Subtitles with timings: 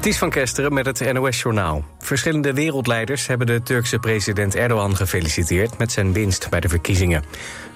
[0.00, 1.84] Ties van Kesteren met het NOS-journaal.
[1.98, 5.78] Verschillende wereldleiders hebben de Turkse president Erdogan gefeliciteerd...
[5.78, 7.24] met zijn winst bij de verkiezingen.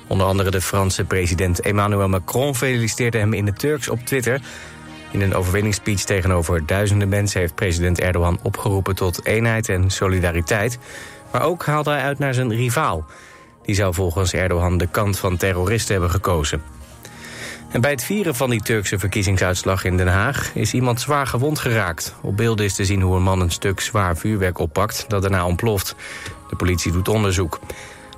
[0.06, 4.40] Onder andere de Franse president Emmanuel Macron feliciteerde hem in het Turks op Twitter.
[5.10, 7.40] In een overwinningsspeech tegenover duizenden mensen...
[7.40, 10.78] heeft president Erdogan opgeroepen tot eenheid en solidariteit.
[11.32, 13.04] Maar ook haalde hij uit naar zijn rivaal.
[13.62, 16.62] Die zou volgens Erdogan de kant van terroristen hebben gekozen.
[17.72, 20.54] En bij het vieren van die Turkse verkiezingsuitslag in Den Haag...
[20.54, 22.14] is iemand zwaar gewond geraakt.
[22.20, 25.04] Op beelden is te zien hoe een man een stuk zwaar vuurwerk oppakt...
[25.08, 25.94] dat daarna ontploft.
[26.48, 27.60] De politie doet onderzoek.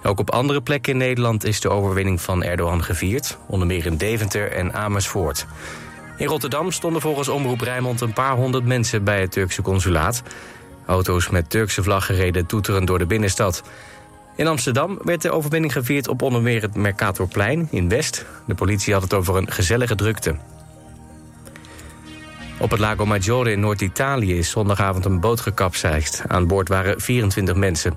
[0.02, 3.38] Ook op andere plekken in Nederland is de overwinning van Erdogan gevierd.
[3.46, 5.46] Onder meer in Deventer en Amersfoort.
[6.16, 10.22] In Rotterdam stonden volgens Omroep Rijnmond een paar honderd mensen bij het Turkse consulaat.
[10.86, 13.62] Auto's met Turkse vlaggen reden toeterend door de binnenstad.
[14.36, 18.24] In Amsterdam werd de overwinning gevierd op onder meer het Mercatorplein in West.
[18.46, 20.36] De politie had het over een gezellige drukte.
[22.58, 26.22] Op het Lago Maggiore in Noord-Italië is zondagavond een boot gekapseist.
[26.28, 27.94] Aan boord waren 24 mensen.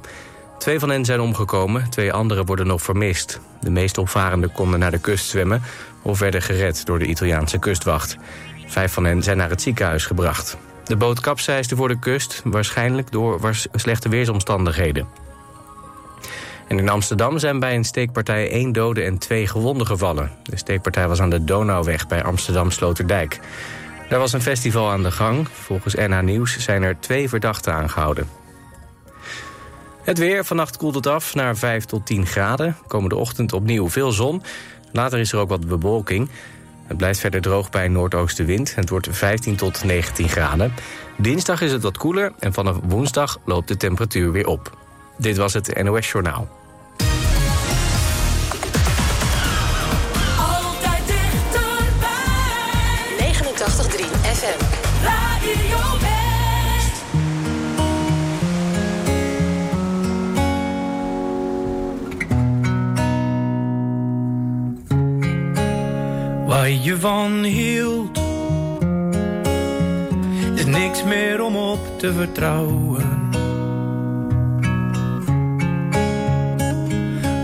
[0.58, 3.40] Twee van hen zijn omgekomen, twee anderen worden nog vermist.
[3.62, 5.62] De meeste opvarenden konden naar de kust zwemmen...
[6.02, 8.18] of werden gered door de Italiaanse kustwacht.
[8.68, 10.58] Vijf van hen zijn naar het ziekenhuis gebracht.
[10.84, 13.40] De boot kapseisde voor de kust, waarschijnlijk door
[13.74, 15.27] slechte weersomstandigheden.
[16.68, 20.32] En in Amsterdam zijn bij een steekpartij één dode en twee gewonden gevallen.
[20.44, 23.40] De steekpartij was aan de Donauweg bij Amsterdam-Sloterdijk.
[24.10, 25.48] Daar was een festival aan de gang.
[25.50, 28.28] Volgens NH Nieuws zijn er twee verdachten aangehouden.
[30.04, 32.78] Het weer, vannacht koelt het af naar 5 tot 10 graden.
[32.88, 34.44] Komende ochtend opnieuw veel zon.
[34.92, 36.30] Later is er ook wat bewolking.
[36.86, 38.76] Het blijft verder droog bij een noordoostenwind.
[38.76, 40.74] Het wordt 15 tot 19 graden.
[41.18, 44.78] Dinsdag is het wat koeler en vanaf woensdag loopt de temperatuur weer op.
[45.18, 46.57] Dit was het NOS Journaal.
[53.88, 54.60] 89.3 FM.
[55.04, 57.04] Radio West.
[66.46, 68.20] Waar je van hield,
[70.56, 73.30] is niks meer om op te vertrouwen.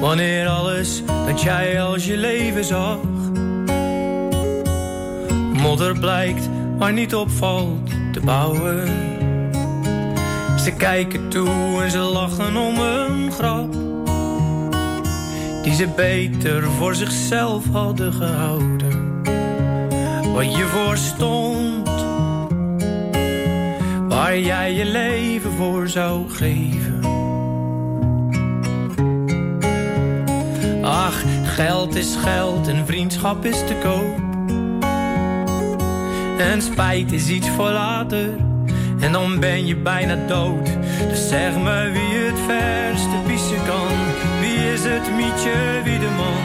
[0.02, 2.98] Wanneer alles dat jij als je leven zag,
[5.64, 8.88] modder blijkt maar niet opvalt te bouwen.
[10.60, 13.72] Ze kijken toe en ze lachen om een grap
[15.64, 19.22] die ze beter voor zichzelf hadden gehouden.
[20.34, 21.90] Wat je voor stond,
[24.08, 27.00] waar jij je leven voor zou geven.
[30.82, 34.23] Ach, geld is geld en vriendschap is te koop.
[36.38, 38.30] En spijt is iets voor later,
[39.00, 40.70] en dan ben je bijna dood.
[41.10, 43.94] Dus zeg me wie het verste pissen kan.
[44.40, 46.44] Wie is het mietje, wie de man?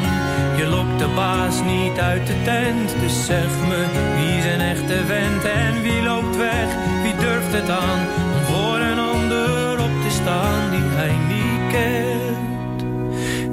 [0.56, 2.94] Je lokt de baas niet uit de tent.
[3.00, 3.84] Dus zeg me
[4.16, 6.68] wie een echte vent en wie loopt weg?
[7.02, 8.00] Wie durft het aan
[8.34, 12.80] om voor een ander op te staan die hij niet kent?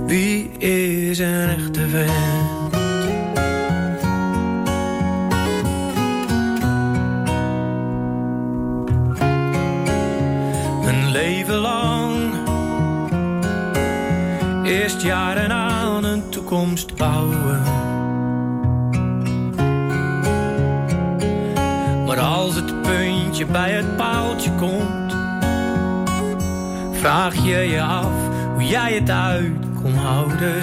[0.07, 2.44] Wie is een echte vent?
[15.05, 17.61] Jaren aan een toekomst bouwen
[22.05, 25.15] Maar als het puntje bij het paaltje komt
[26.91, 28.13] Vraag je je af
[28.53, 30.61] hoe jij het uit kon houden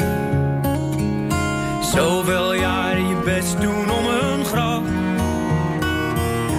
[1.94, 4.82] Zoveel jaren je best doen om een grap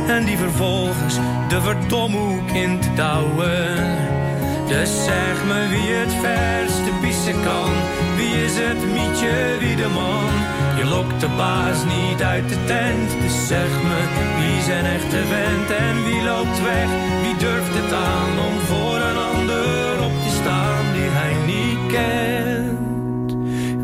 [0.08, 1.16] en die vervolgens
[1.50, 3.98] de verdomhoek in te douwen.
[4.68, 7.72] Dus zeg me wie het verste kan.
[8.16, 10.32] Wie is het mietje, wie de man?
[10.78, 13.10] Je lokt de baas niet uit de tent.
[13.22, 14.00] Dus zeg me
[14.38, 16.90] wie zijn echte vent en wie loopt weg?
[17.22, 23.36] Wie durft het aan om voor een ander op te staan die hij niet kent?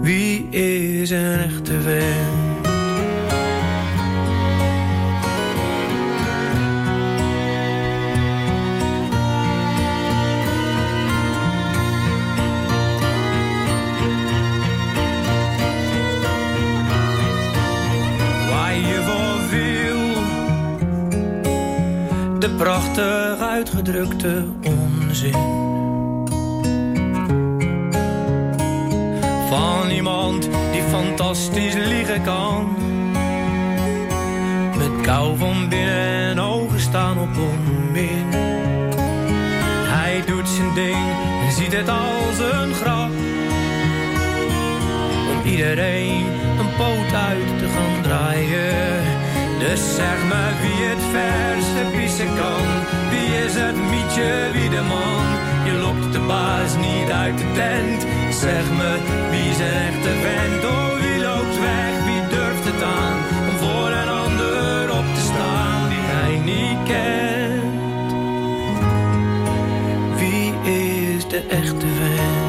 [0.02, 2.29] Wie is een echte vent?
[22.60, 25.34] Prachtig uitgedrukte onzin.
[29.50, 32.68] Van iemand die fantastisch liegen kan.
[34.78, 38.26] Met kou van binnen en ogen staan op onmin.
[39.96, 41.08] Hij doet zijn ding
[41.46, 43.12] en ziet het als een grap.
[45.32, 46.26] Om iedereen
[46.60, 49.04] een poot uit te gaan draaien.
[49.60, 52.66] Dus zeg me wie het verste pissen kan.
[53.12, 55.26] Wie is het mietje, wie de man?
[55.68, 58.02] Je lokt de baas niet uit de tent.
[58.44, 58.92] Zeg me
[59.32, 60.64] wie is een echte vent?
[60.64, 63.18] Oh, wie loopt weg, wie durft het aan?
[63.50, 68.12] Om voor een ander op te staan die hij niet kent.
[70.20, 72.49] Wie is de echte vent?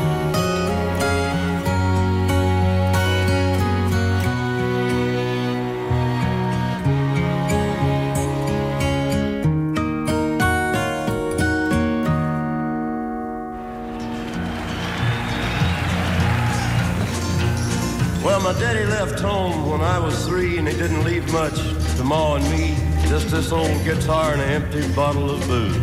[19.11, 21.57] Left home when I was three, and he didn't leave much
[21.97, 22.77] to Ma and me.
[23.09, 25.77] Just this old guitar and an empty bottle of booze.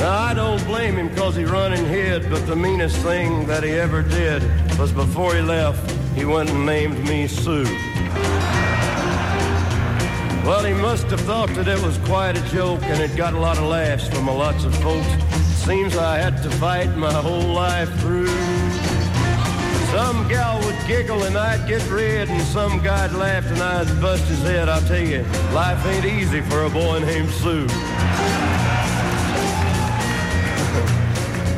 [0.00, 3.62] Now, I don't blame him because he run and hid, but the meanest thing that
[3.62, 4.42] he ever did
[4.78, 7.64] was before he left, he went and named me Sue.
[10.44, 13.38] Well, he must have thought that it was quite a joke, and it got a
[13.38, 15.06] lot of laughs from a lots of folks.
[15.64, 18.89] Seems I had to fight my whole life through.
[19.92, 24.24] Some gal would giggle and I'd get red, and some guy'd laugh and I'd bust
[24.24, 24.68] his head.
[24.68, 25.22] I'll tell you,
[25.52, 27.66] life ain't easy for a boy named Sue.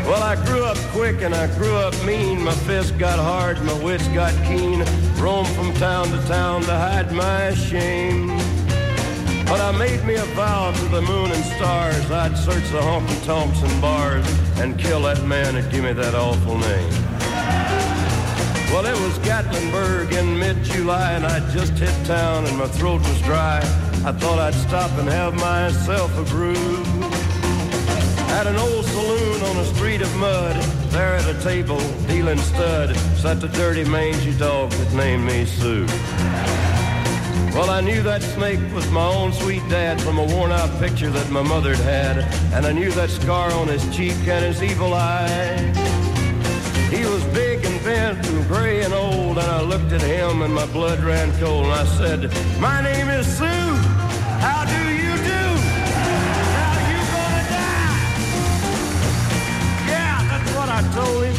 [0.09, 2.43] Well, I grew up quick and I grew up mean.
[2.43, 4.83] My fists got hard, my wits got keen.
[5.17, 8.29] Roamed from town to town to hide my shame.
[9.47, 12.11] But I made me a vow to the moon and stars.
[12.11, 14.27] I'd search the honky tonks and bars
[14.57, 17.02] and kill that man that give me that awful name.
[18.73, 23.21] Well, it was Gatlinburg in mid-July, and I'd just hit town, and my throat was
[23.21, 23.59] dry.
[24.03, 26.83] I thought I'd stop and have myself a brew.
[28.33, 30.57] At an old saloon on a street of mud,
[30.89, 35.87] there at a table, dealing stud, sat the dirty mangy dog that named me Sue.
[37.55, 41.31] Well, I knew that snake was my own sweet dad from a worn-out picture that
[41.31, 42.21] my mother'd had,
[42.55, 45.73] and I knew that scar on his cheek and his evil eye.
[46.91, 47.25] He was
[47.93, 51.67] bent and gray and old, and I looked at him and my blood ran cold,
[51.67, 52.21] and I said,
[52.59, 53.69] My name is Sue.
[54.47, 55.43] How do you do?
[56.59, 57.95] Now you gonna die?
[59.93, 61.39] Yeah, that's what I told him.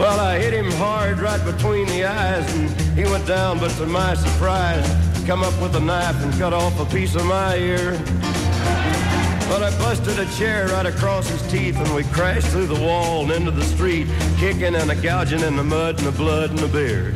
[0.00, 3.86] Well, I hit him hard right between the eyes, and he went down, but to
[3.86, 4.86] my surprise,
[5.26, 7.92] come up with a knife and cut off a piece of my ear.
[9.48, 13.22] But I busted a chair right across his teeth and we crashed through the wall
[13.22, 14.08] and into the street,
[14.38, 17.12] kicking and a gouging in the mud and the blood and the beer.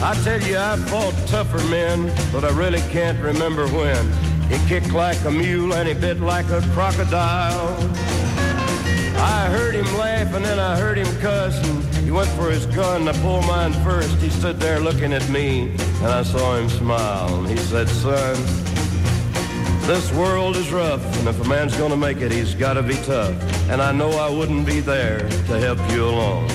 [0.00, 4.12] I tell you, I fought tougher men, but I really can't remember when.
[4.48, 7.76] He kicked like a mule and he bit like a crocodile.
[9.18, 12.64] I heard him laugh and then I heard him cuss and he went for his
[12.66, 13.08] gun.
[13.08, 14.16] I pulled mine first.
[14.18, 17.34] He stood there looking at me and I saw him smile.
[17.40, 18.36] And he said, son,
[19.88, 23.34] this world is rough, and if a man's gonna make it, he's gotta be tough.
[23.70, 26.50] And I know I wouldn't be there to help you along.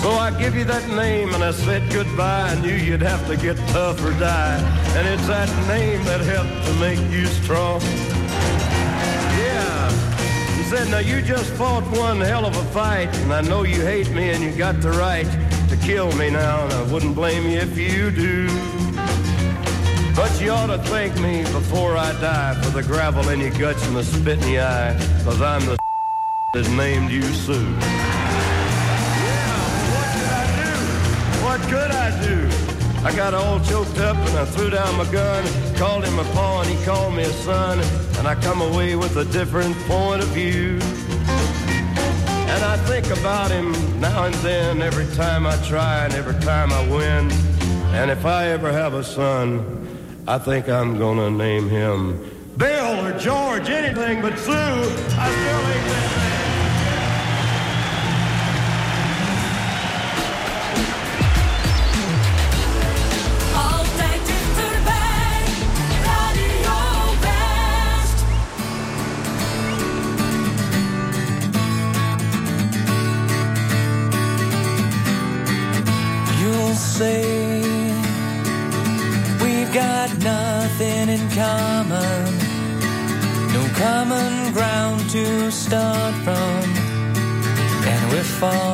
[0.00, 2.50] So I give you that name, and I said goodbye.
[2.52, 4.60] I knew you'd have to get tough or die.
[4.96, 7.80] And it's that name that helped to make you strong.
[9.42, 9.90] Yeah.
[10.56, 13.82] He said, now you just fought one hell of a fight, and I know you
[13.82, 15.28] hate me, and you got the right
[15.70, 18.83] to kill me now, and I wouldn't blame you if you do.
[20.44, 23.96] You ought to thank me before I die for the gravel in your guts and
[23.96, 25.78] the spit in your eye, cause I'm the
[26.52, 27.54] that named you Sue.
[27.54, 27.64] Yeah,
[29.94, 30.74] what could I do?
[31.46, 32.46] What could I do?
[33.06, 35.42] I got all choked up and I threw down my gun,
[35.76, 37.80] called him a paw and he called me a son,
[38.18, 40.78] and I come away with a different point of view.
[42.52, 46.70] And I think about him now and then, every time I try and every time
[46.70, 47.30] I win.
[47.94, 49.83] And if I ever have a son,
[50.26, 52.18] I think I'm gonna name him
[52.56, 54.52] Bill or George, anything but Sue.
[54.52, 56.23] I still ain't that
[85.64, 86.62] start from,
[87.86, 88.73] and we're falling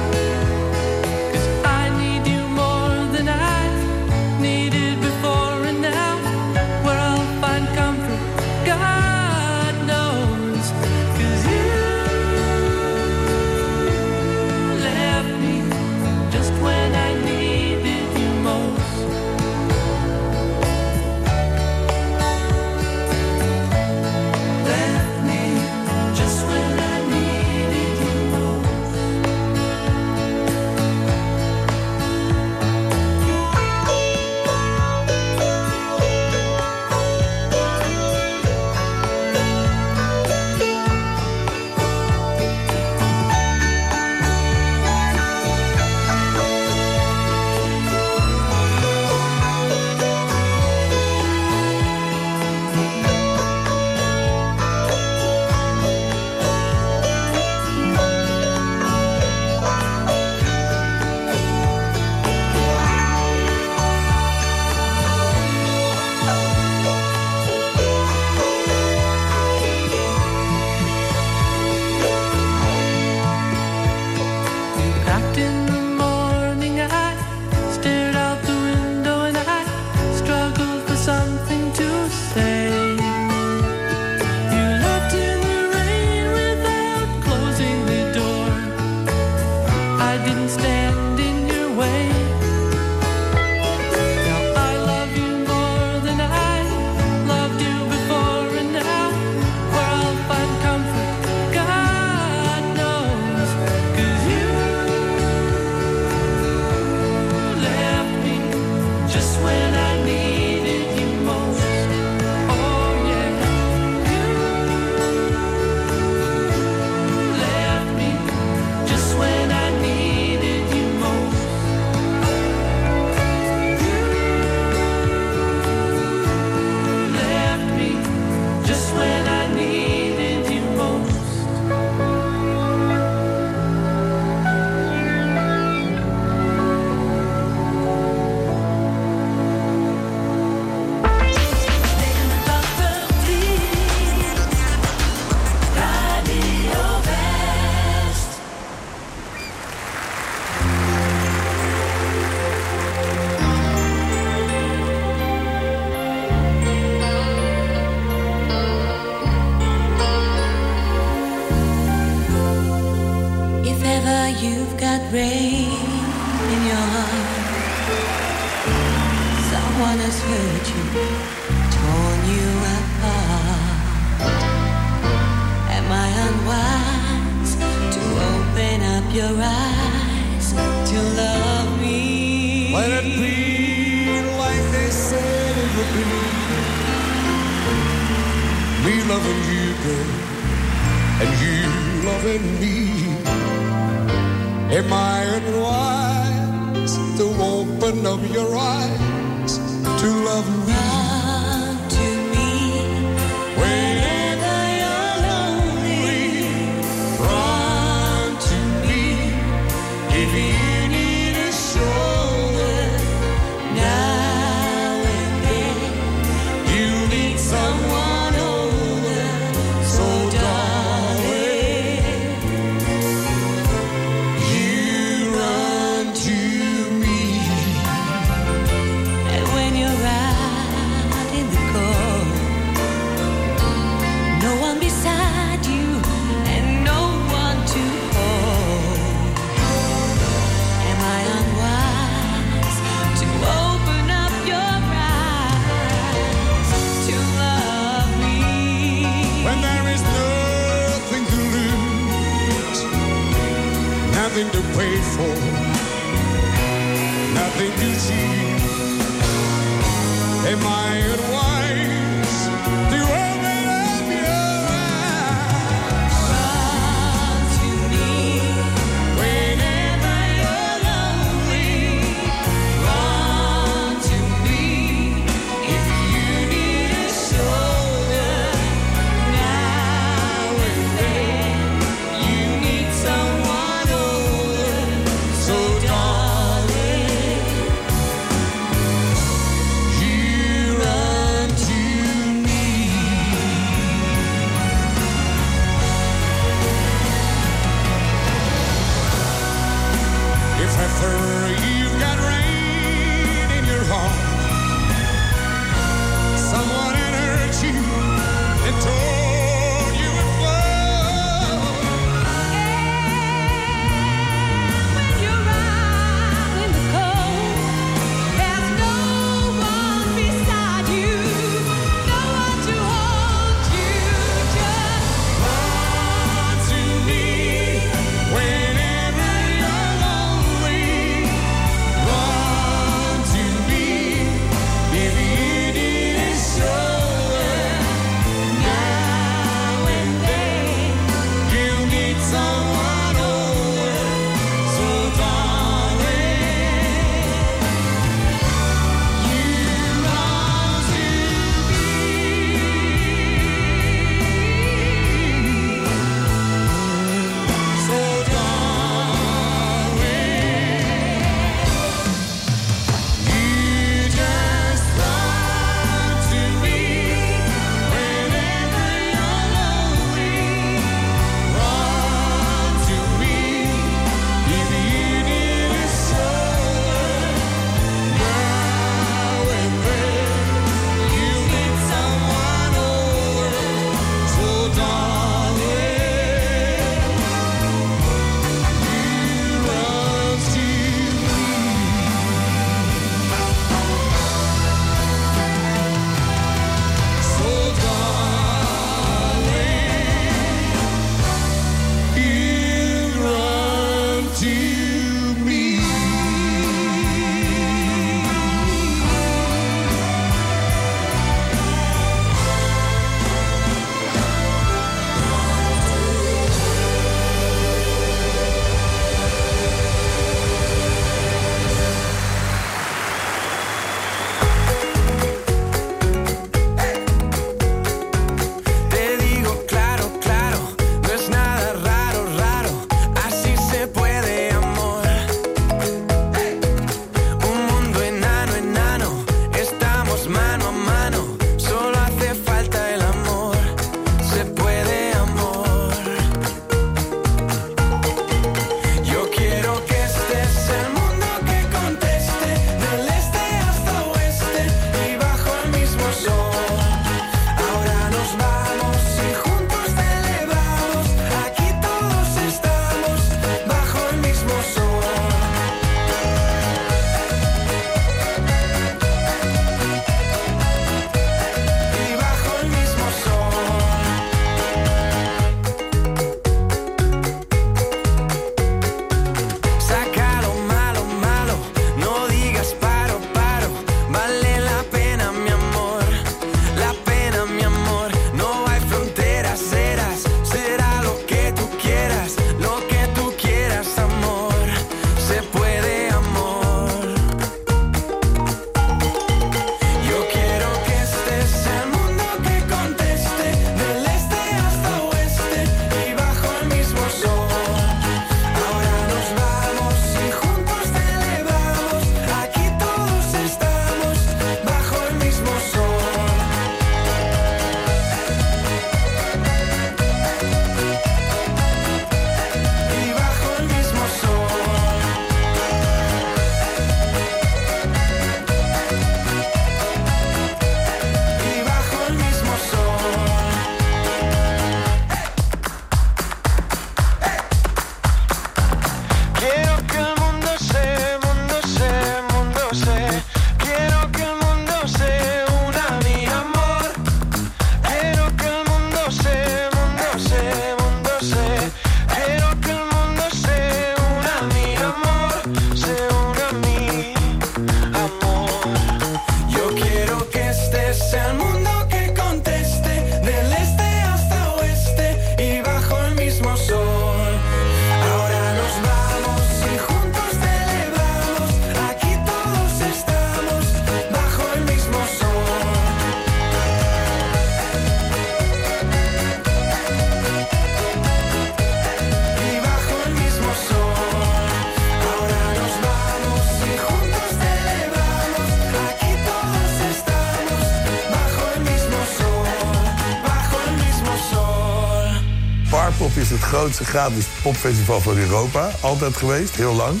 [596.72, 598.70] grootste gratis popfestival van Europa.
[598.80, 600.00] Altijd geweest, heel lang.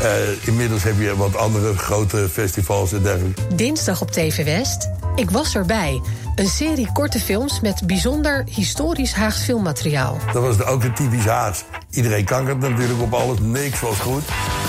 [0.00, 3.54] Eh, inmiddels heb je wat andere grote festivals en dergelijke.
[3.54, 4.88] Dinsdag op TV West.
[5.14, 6.00] Ik was erbij.
[6.34, 10.18] Een serie korte films met bijzonder historisch Haags filmmateriaal.
[10.32, 11.64] Dat was ook een typisch Haags.
[11.90, 14.22] Iedereen kankert natuurlijk op alles, niks was goed.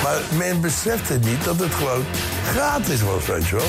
[0.03, 2.03] Maar men besefte niet dat het gewoon
[2.51, 3.65] gratis was, weet je wel.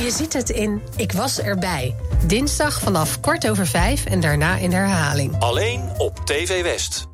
[0.00, 1.94] Je ziet het in Ik was erbij.
[2.26, 5.36] Dinsdag vanaf kwart over vijf en daarna in herhaling.
[5.38, 7.08] Alleen op TV West.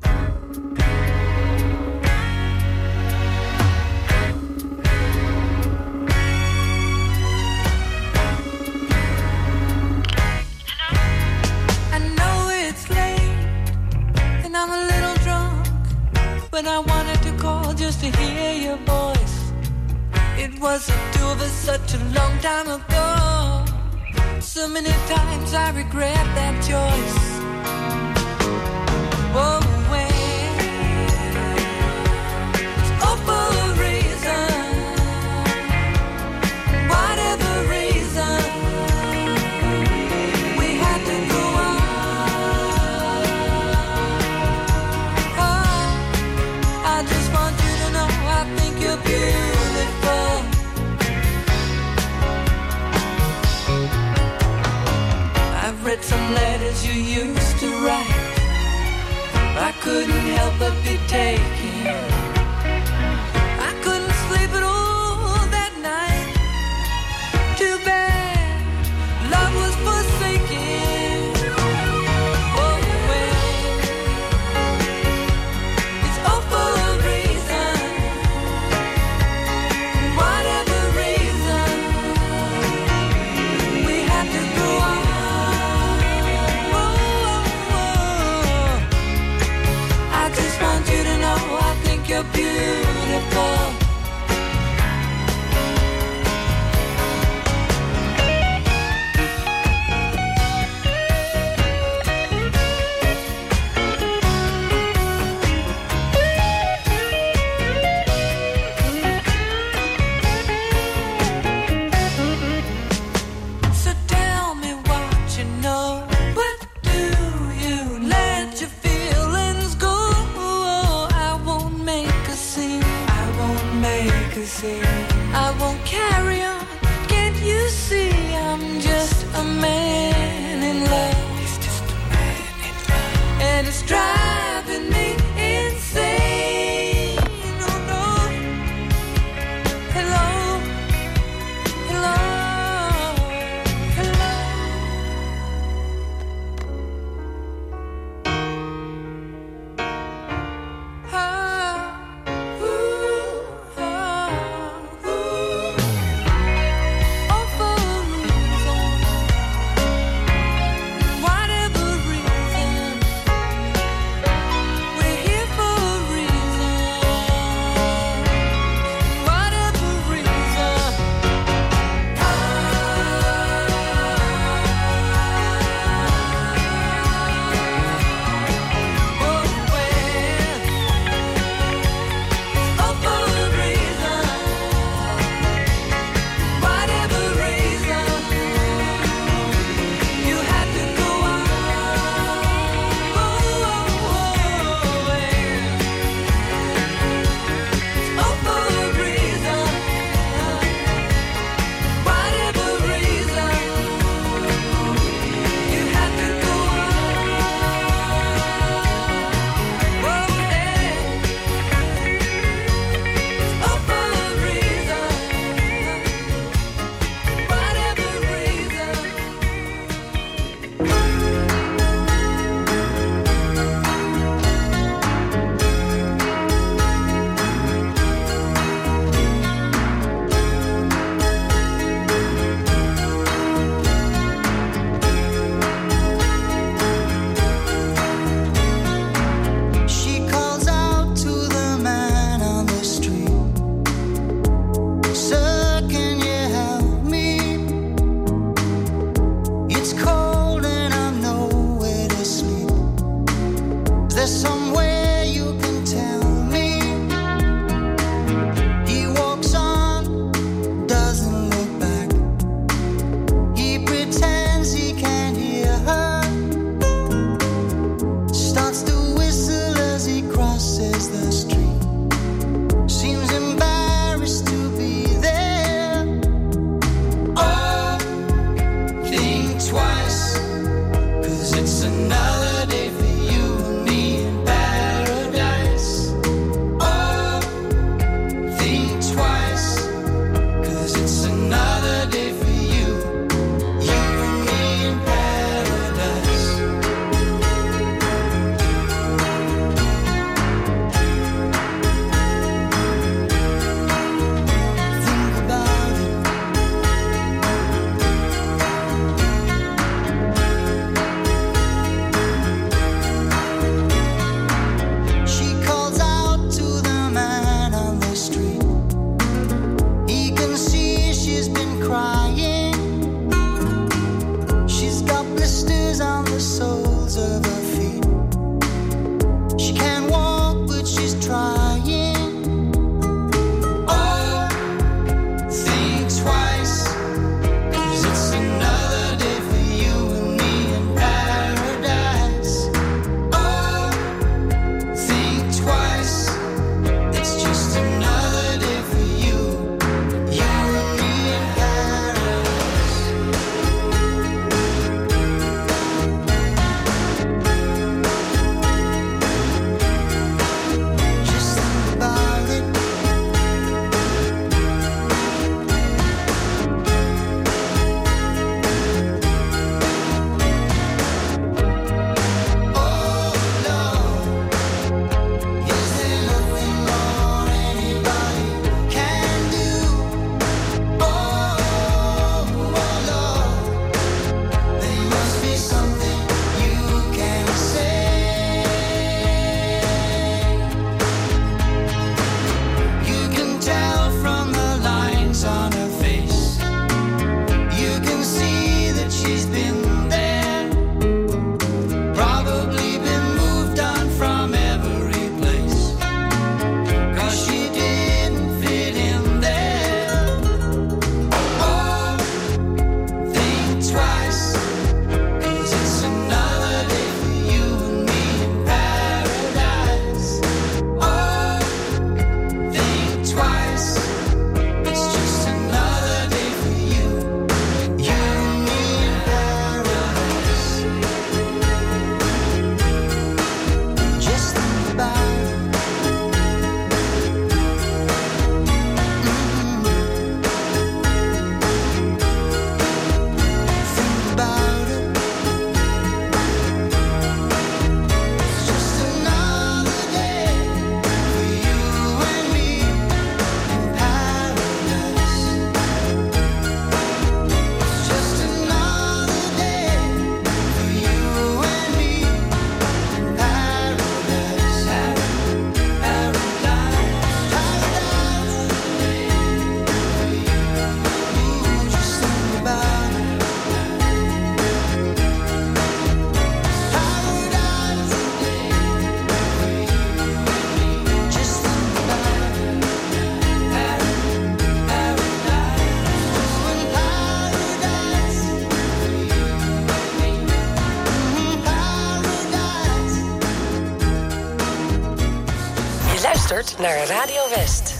[496.77, 497.94] Naar Radio West.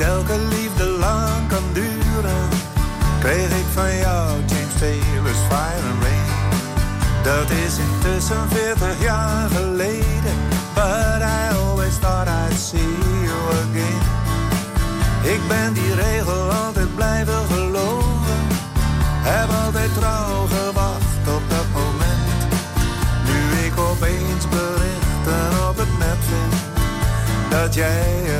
[0.00, 2.48] Niet elke liefde lang kan duren,
[3.20, 6.28] kreeg ik van jou James Taylor's Fire and Rain.
[7.22, 10.36] Dat is intussen 40 jaar geleden,
[10.74, 12.94] but I always thought I'd see
[13.28, 14.02] you again.
[15.22, 18.40] Ik ben die regel altijd blijven geloven,
[19.22, 22.40] heb altijd trouw gewacht op dat moment.
[23.26, 26.70] Nu ik opeens berichten op het net vind
[27.50, 28.39] dat jij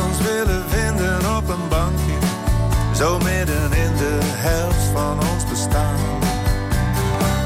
[0.00, 2.18] Ik willen vinden op een bankje.
[2.94, 6.18] Zo midden in de helft van ons bestaan.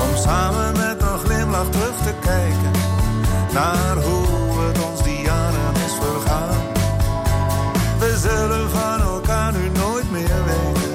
[0.00, 2.72] Om samen met een glimlach terug te kijken
[3.52, 6.62] naar hoe het ons die jaren is vergaan.
[7.98, 10.94] We zullen van elkaar nu nooit meer weten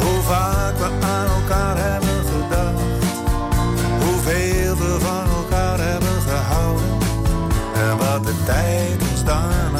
[0.00, 3.14] hoe vaak we aan elkaar hebben gedacht.
[4.04, 6.98] Hoeveel we van elkaar hebben gehouden
[7.74, 9.79] en wat de tijd ons daarna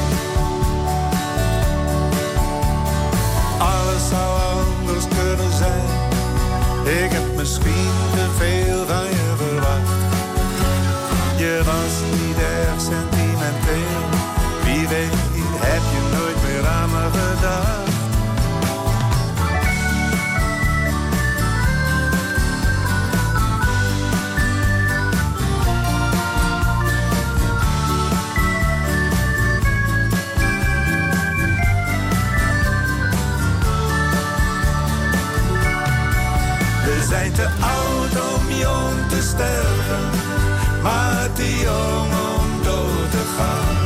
[41.49, 43.77] Om dood te gaan.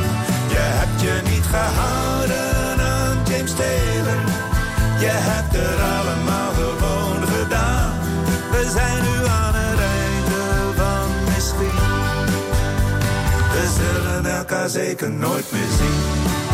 [0.48, 4.20] Je hebt je niet gehouden aan James Taylor.
[4.98, 7.92] Je hebt het allemaal gewoon gedaan.
[8.50, 10.42] We zijn nu aan het einde
[10.76, 11.78] van misschien.
[13.52, 16.45] We zullen elkaar zeker nooit meer zien.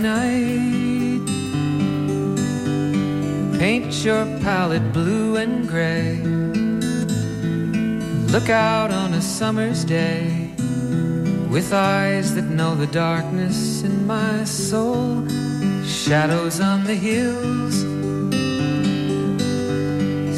[0.00, 1.26] Night.
[3.58, 6.16] Paint your palette blue and gray.
[8.32, 10.52] Look out on a summer's day
[11.50, 15.26] with eyes that know the darkness in my soul.
[15.84, 17.74] Shadows on the hills.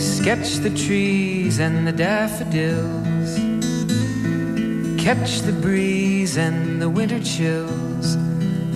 [0.00, 3.36] Sketch the trees and the daffodils.
[4.98, 7.89] Catch the breeze and the winter chills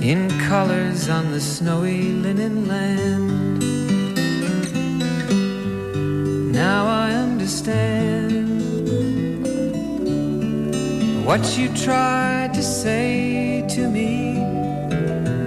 [0.04, 3.62] in colors on the snowy linen land.
[6.52, 8.60] Now I understand
[11.24, 14.36] what you tried to say to me,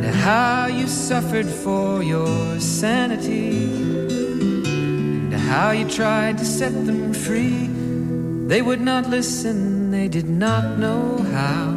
[0.05, 3.63] and how you suffered for your sanity,
[5.31, 7.69] and how you tried to set them free.
[8.47, 11.76] They would not listen, they did not know how.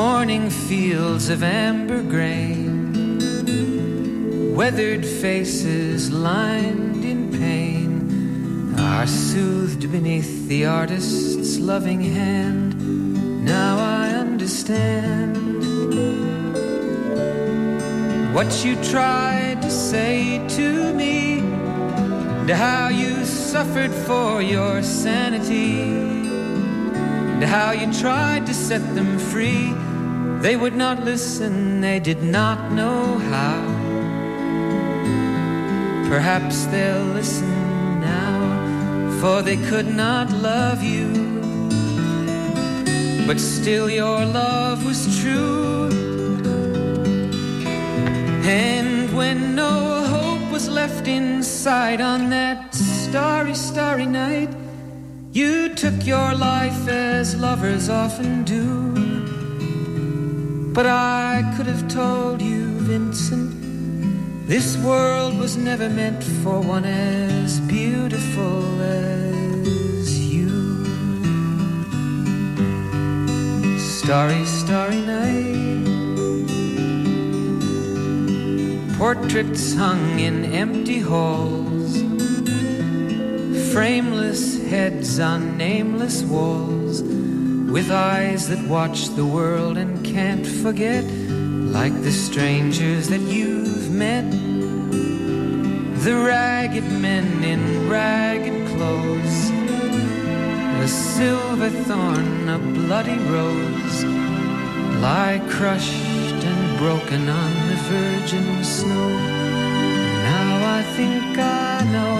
[0.00, 3.18] Morning fields of amber grain.
[4.56, 13.44] Weathered faces lined in pain are soothed beneath the artist's loving hand.
[13.44, 15.36] Now I understand
[18.34, 25.82] what you tried to say to me, and how you suffered for your sanity,
[27.34, 29.74] and how you tried to set them free.
[30.40, 33.60] They would not listen, they did not know how.
[36.08, 41.08] Perhaps they'll listen now, for they could not love you.
[43.26, 45.90] But still, your love was true.
[48.42, 54.48] And when no hope was left inside on that starry, starry night,
[55.32, 58.99] you took your life as lovers often do.
[60.72, 63.50] But I could have told you, Vincent.
[64.46, 70.84] This world was never meant for one as beautiful as you.
[73.78, 75.80] Starry, starry night.
[78.96, 82.02] Portraits hung in empty halls.
[83.72, 87.02] Frameless heads on nameless walls.
[87.02, 91.04] With eyes that watch the world and can't forget.
[91.78, 94.28] Like the strangers that you've met.
[96.04, 99.50] The ragged men in ragged clothes.
[100.84, 104.04] A silver thorn, a bloody rose.
[105.04, 109.10] Lie crushed and broken on the virgin snow.
[110.30, 112.16] Now I think I know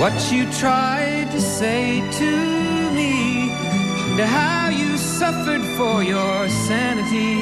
[0.00, 2.57] what you tried to say to
[4.18, 7.38] and how you suffered for your sanity,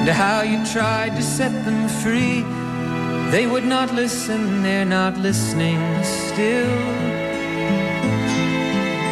[0.00, 2.42] and how you tried to set them free.
[3.30, 6.76] They would not listen, they're not listening still.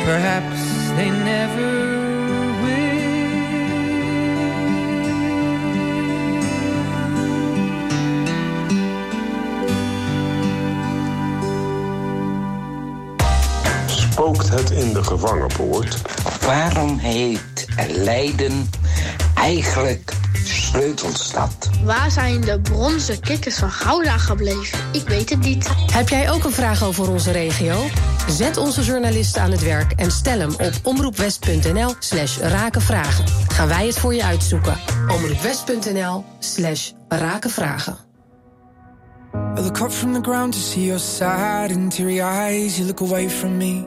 [0.04, 0.58] Perhaps
[0.96, 2.01] they never
[14.52, 16.02] het in de gevangenpoort?
[16.46, 18.70] Waarom heet Leiden
[19.34, 20.12] eigenlijk
[20.44, 21.70] Sleutelstad?
[21.84, 24.78] Waar zijn de bronzen kikkers van Gouda gebleven?
[24.92, 25.68] Ik weet het niet.
[25.92, 27.84] Heb jij ook een vraag over onze regio?
[28.28, 33.24] Zet onze journalisten aan het werk en stel hem op omroepwest.nl slash rakenvragen.
[33.48, 34.78] Gaan wij het voor je uitzoeken.
[35.08, 37.96] omroepwest.nl slash rakenvragen.
[39.58, 42.76] I look up from the ground to see your sad and teary eyes.
[42.76, 43.86] You look away from me,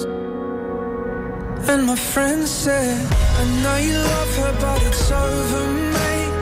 [1.69, 6.33] And my friend said, I know you love her, but it's over, mate.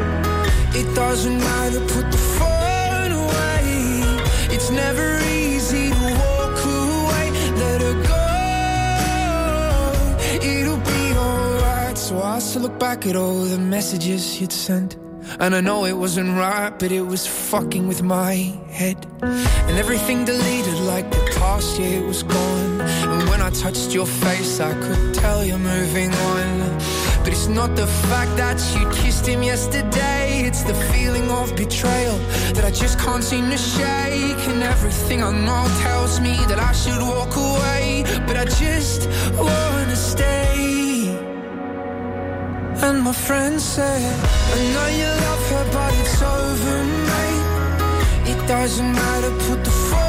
[0.76, 3.62] It doesn't matter, put the phone away.
[4.56, 7.32] It's never easy to walk away.
[7.64, 8.28] Let her go,
[10.48, 11.98] it'll be alright.
[11.98, 14.98] So I still look back at all the messages you'd sent.
[15.40, 18.34] And I know it wasn't right, but it was fucking with my
[18.72, 19.06] head.
[19.22, 22.82] And everything deleted like the past year was gone.
[23.12, 26.48] And when I touched your face, I could tell you're moving on.
[27.24, 32.18] But it's not the fact that you kissed him yesterday, it's the feeling of betrayal
[32.56, 34.42] that I just can't seem to shake.
[34.52, 39.02] And everything I know tells me that I should walk away, but I just
[39.46, 40.58] wanna stay.
[42.86, 44.14] And my friend said,
[44.56, 46.78] I know you love her, but it's over,
[47.10, 48.32] mate.
[48.32, 50.09] It doesn't matter, put the phone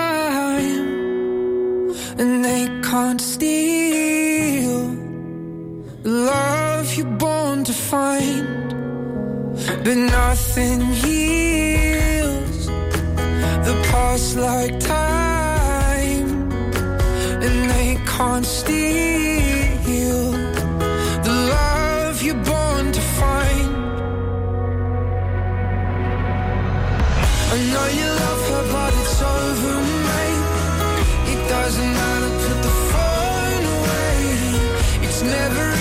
[2.21, 4.79] and they can't steal
[6.03, 8.69] the love you're born to find.
[9.83, 12.67] But nothing heals
[13.67, 16.29] the past like time,
[17.45, 20.31] and they can't steal
[21.27, 23.71] the love you're born to find.
[27.53, 29.80] I know you love her, but it's over,
[35.31, 35.80] never